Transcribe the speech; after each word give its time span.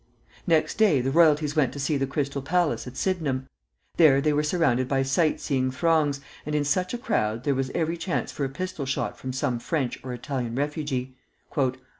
Next 0.47 0.79
day 0.79 0.99
the 0.99 1.11
royalties 1.11 1.55
went 1.55 1.71
to 1.73 1.79
see 1.79 1.95
the 1.95 2.07
Crystal 2.07 2.41
Palace, 2.41 2.87
at 2.87 2.97
Sydenham. 2.97 3.45
There 3.97 4.19
they 4.19 4.33
were 4.33 4.41
surrounded 4.41 4.87
by 4.87 5.03
sight 5.03 5.39
seeing 5.39 5.69
throngs, 5.69 6.21
and 6.43 6.55
in 6.55 6.63
such 6.63 6.95
a 6.95 6.97
crowd 6.97 7.43
there 7.43 7.53
was 7.53 7.69
every 7.75 7.97
chance 7.97 8.31
for 8.31 8.43
a 8.43 8.49
pistol 8.49 8.87
shot 8.87 9.15
from 9.15 9.31
some 9.31 9.59
French 9.59 9.99
or 10.03 10.11
Italian 10.11 10.55
refugee. 10.55 11.15